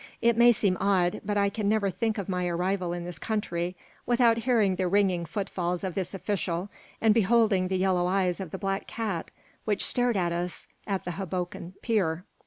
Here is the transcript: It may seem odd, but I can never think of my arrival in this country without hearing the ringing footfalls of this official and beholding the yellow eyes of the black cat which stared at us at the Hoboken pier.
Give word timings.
It 0.19 0.35
may 0.35 0.51
seem 0.51 0.77
odd, 0.79 1.21
but 1.23 1.37
I 1.37 1.49
can 1.49 1.69
never 1.69 1.91
think 1.91 2.17
of 2.17 2.27
my 2.27 2.47
arrival 2.47 2.91
in 2.91 3.05
this 3.05 3.19
country 3.19 3.75
without 4.07 4.37
hearing 4.37 4.75
the 4.75 4.87
ringing 4.87 5.25
footfalls 5.27 5.83
of 5.83 5.93
this 5.93 6.15
official 6.15 6.71
and 6.99 7.13
beholding 7.13 7.67
the 7.67 7.77
yellow 7.77 8.07
eyes 8.07 8.39
of 8.39 8.49
the 8.49 8.57
black 8.57 8.87
cat 8.87 9.29
which 9.63 9.85
stared 9.85 10.17
at 10.17 10.31
us 10.31 10.65
at 10.87 11.05
the 11.05 11.11
Hoboken 11.11 11.75
pier. 11.83 12.25